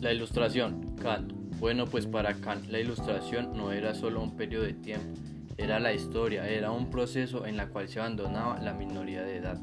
La 0.00 0.12
ilustración, 0.12 0.94
Kant. 1.02 1.32
Bueno, 1.58 1.86
pues 1.86 2.06
para 2.06 2.34
Kant 2.34 2.68
la 2.68 2.78
ilustración 2.78 3.56
no 3.56 3.72
era 3.72 3.94
solo 3.94 4.22
un 4.22 4.36
periodo 4.36 4.62
de 4.62 4.74
tiempo, 4.74 5.20
era 5.56 5.80
la 5.80 5.92
historia, 5.92 6.48
era 6.48 6.70
un 6.70 6.88
proceso 6.88 7.46
en 7.46 7.58
el 7.58 7.68
cual 7.68 7.88
se 7.88 7.98
abandonaba 7.98 8.60
la 8.60 8.74
minoría 8.74 9.22
de 9.22 9.38
edad. 9.38 9.60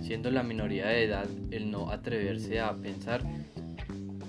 Siendo 0.00 0.30
la 0.30 0.42
minoría 0.42 0.86
de 0.86 1.04
edad 1.04 1.26
el 1.50 1.70
no 1.70 1.90
atreverse 1.90 2.60
a 2.60 2.74
pensar 2.74 3.22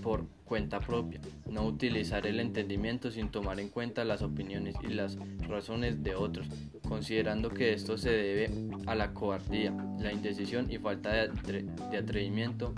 por 0.03 0.27
cuenta 0.43 0.81
propia, 0.81 1.21
no 1.49 1.65
utilizar 1.65 2.27
el 2.27 2.41
entendimiento 2.41 3.09
sin 3.09 3.29
tomar 3.29 3.61
en 3.61 3.69
cuenta 3.69 4.03
las 4.03 4.21
opiniones 4.21 4.75
y 4.83 4.87
las 4.87 5.17
razones 5.47 6.03
de 6.03 6.15
otros, 6.15 6.47
considerando 6.85 7.49
que 7.49 7.71
esto 7.71 7.97
se 7.97 8.09
debe 8.09 8.51
a 8.87 8.95
la 8.95 9.13
cobardía, 9.13 9.73
la 9.99 10.11
indecisión 10.11 10.69
y 10.69 10.79
falta 10.79 11.11
de, 11.13 11.63
de 11.91 11.97
atrevimiento 11.97 12.73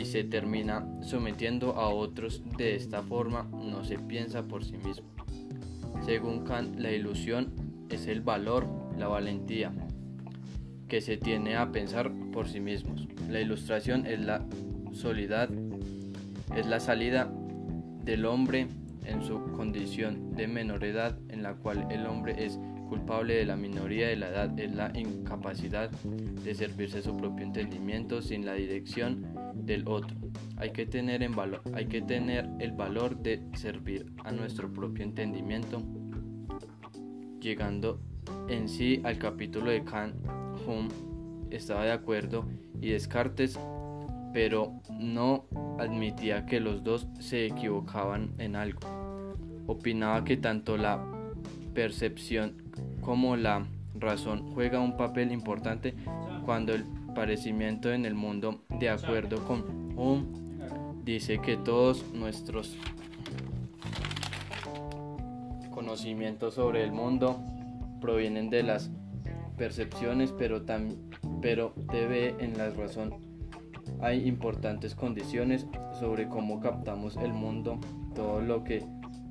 y 0.00 0.06
se 0.06 0.24
termina 0.24 0.86
sometiendo 1.02 1.74
a 1.74 1.90
otros 1.90 2.42
de 2.56 2.74
esta 2.74 3.02
forma, 3.02 3.42
no 3.52 3.84
se 3.84 3.98
piensa 3.98 4.48
por 4.48 4.64
sí 4.64 4.78
mismo. 4.78 5.06
Según 6.06 6.44
Kant, 6.44 6.78
la 6.78 6.90
ilusión 6.90 7.52
es 7.90 8.06
el 8.06 8.22
valor, 8.22 8.66
la 8.96 9.08
valentía, 9.08 9.72
que 10.88 11.02
se 11.02 11.18
tiene 11.18 11.56
a 11.56 11.70
pensar 11.70 12.10
por 12.32 12.48
sí 12.48 12.60
mismos. 12.60 13.08
La 13.28 13.42
ilustración 13.42 14.06
es 14.06 14.20
la 14.20 14.42
solidad, 14.92 15.50
es 16.56 16.64
la 16.64 16.80
salida 16.80 17.30
del 18.02 18.24
hombre 18.24 18.68
en 19.04 19.22
su 19.22 19.52
condición 19.52 20.34
de 20.34 20.48
menor 20.48 20.82
edad 20.82 21.18
en 21.28 21.42
la 21.42 21.56
cual 21.56 21.86
el 21.90 22.06
hombre 22.06 22.46
es 22.46 22.58
culpable 22.90 23.36
de 23.36 23.46
la 23.46 23.56
minoría 23.56 24.08
de 24.08 24.16
la 24.16 24.28
edad 24.30 24.58
es 24.58 24.74
la 24.74 24.90
incapacidad 24.98 25.90
de 25.90 26.54
servirse 26.54 27.00
su 27.00 27.16
propio 27.16 27.46
entendimiento 27.46 28.20
sin 28.20 28.44
la 28.44 28.54
dirección 28.54 29.32
del 29.54 29.86
otro. 29.86 30.16
Hay 30.56 30.72
que 30.72 30.86
tener, 30.86 31.22
en 31.22 31.36
valor, 31.36 31.62
hay 31.72 31.86
que 31.86 32.02
tener 32.02 32.48
el 32.58 32.72
valor 32.72 33.16
de 33.16 33.42
servir 33.54 34.06
a 34.24 34.32
nuestro 34.32 34.72
propio 34.72 35.04
entendimiento. 35.04 35.80
Llegando 37.40 38.00
en 38.48 38.68
sí 38.68 39.00
al 39.04 39.18
capítulo 39.18 39.70
de 39.70 39.84
Kant, 39.84 40.16
Hume 40.66 40.88
estaba 41.50 41.84
de 41.84 41.92
acuerdo 41.92 42.48
y 42.80 42.90
Descartes, 42.90 43.56
pero 44.34 44.80
no 44.98 45.46
admitía 45.78 46.44
que 46.44 46.58
los 46.58 46.82
dos 46.82 47.06
se 47.20 47.46
equivocaban 47.46 48.34
en 48.38 48.56
algo. 48.56 48.80
Opinaba 49.68 50.24
que 50.24 50.36
tanto 50.36 50.76
la 50.76 51.00
percepción 51.72 52.69
como 53.00 53.36
la 53.36 53.66
razón 53.94 54.52
juega 54.54 54.80
un 54.80 54.96
papel 54.96 55.32
importante 55.32 55.94
cuando 56.44 56.74
el 56.74 56.84
parecimiento 57.14 57.92
en 57.92 58.04
el 58.04 58.14
mundo, 58.14 58.62
de 58.78 58.88
acuerdo 58.88 59.44
con 59.44 59.64
Hume, 59.96 60.26
dice 61.04 61.40
que 61.40 61.56
todos 61.56 62.04
nuestros 62.14 62.76
conocimientos 65.70 66.54
sobre 66.54 66.84
el 66.84 66.92
mundo 66.92 67.40
provienen 68.00 68.50
de 68.50 68.62
las 68.62 68.90
percepciones, 69.56 70.32
pero, 70.32 70.62
pero 71.42 71.74
debe 71.92 72.36
en 72.38 72.56
la 72.56 72.70
razón 72.70 73.14
hay 74.00 74.26
importantes 74.26 74.94
condiciones 74.94 75.66
sobre 75.98 76.28
cómo 76.28 76.60
captamos 76.60 77.16
el 77.16 77.32
mundo, 77.32 77.78
todo 78.14 78.40
lo 78.40 78.64
que 78.64 78.84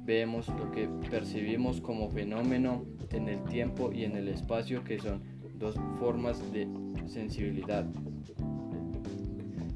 vemos, 0.10 0.48
lo 0.48 0.72
que 0.72 0.90
percibimos 1.12 1.82
como 1.82 2.10
fenómeno 2.10 2.84
en 3.12 3.30
el 3.30 3.44
tiempo 3.44 3.92
y 3.94 4.06
en 4.06 4.18
el 4.18 4.28
espacio, 4.28 4.84
que 4.84 4.98
son 4.98 5.22
dos 5.60 5.76
formas 6.00 6.52
de 6.52 6.68
sensibilidad. 7.06 7.86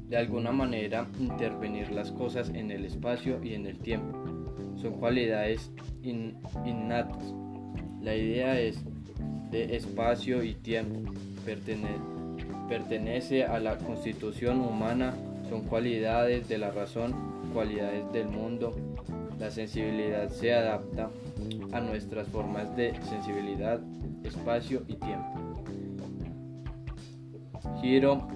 De 0.08 0.16
alguna 0.16 0.50
manera, 0.50 1.06
intervenir 1.20 1.92
las 1.92 2.10
cosas 2.10 2.48
en 2.48 2.72
el 2.72 2.84
espacio 2.84 3.40
y 3.44 3.54
en 3.54 3.66
el 3.66 3.78
tiempo. 3.78 4.18
Son 4.76 4.94
cualidades 4.94 5.70
innatas. 6.02 7.32
La 8.02 8.16
idea 8.16 8.60
es 8.60 8.82
de 9.52 9.76
espacio 9.76 10.42
y 10.42 10.54
tiempo. 10.54 11.12
pertenece 12.68 13.44
a 13.44 13.60
la 13.60 13.78
constitución 13.78 14.60
humana. 14.60 15.14
Son 15.48 15.60
cualidades 15.62 16.48
de 16.48 16.58
la 16.58 16.72
razón, 16.72 17.14
cualidades 17.52 18.12
del 18.12 18.26
mundo. 18.26 18.74
La 19.38 19.50
sensibilidad 19.50 20.28
se 20.30 20.54
adapta 20.54 21.10
a 21.72 21.80
nuestras 21.80 22.28
formas 22.28 22.74
de 22.76 22.94
sensibilidad, 23.02 23.80
espacio 24.22 24.82
y 24.86 24.94
tiempo. 24.94 25.64
Giro 27.80 28.28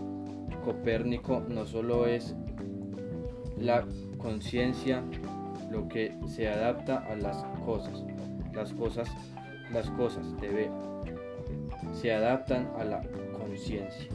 Copérnico 0.64 1.41
no 1.48 1.64
solo 1.64 2.06
es 2.06 2.34
la 3.59 3.84
conciencia 4.19 5.03
lo 5.70 5.88
que 5.88 6.14
se 6.26 6.48
adapta 6.48 6.98
a 6.98 7.16
las 7.16 7.44
cosas, 7.65 8.04
las 8.53 8.72
cosas, 8.72 9.09
las 9.72 9.88
cosas 9.91 10.26
se 11.92 12.12
adaptan 12.12 12.70
a 12.78 12.84
la 12.84 13.03
conciencia. 13.38 14.09